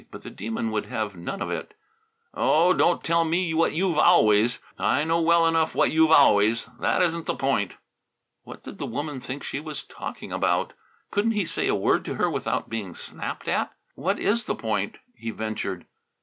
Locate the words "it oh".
1.51-2.73